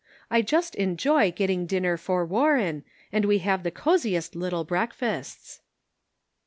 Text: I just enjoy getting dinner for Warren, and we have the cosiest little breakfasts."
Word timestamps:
I 0.31 0.41
just 0.41 0.73
enjoy 0.73 1.29
getting 1.31 1.67
dinner 1.67 1.95
for 1.95 2.25
Warren, 2.25 2.83
and 3.11 3.23
we 3.23 3.37
have 3.45 3.61
the 3.61 3.69
cosiest 3.69 4.35
little 4.35 4.63
breakfasts." 4.63 5.61